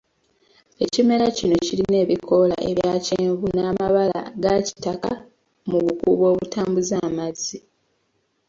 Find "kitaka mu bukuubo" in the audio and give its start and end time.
4.67-6.23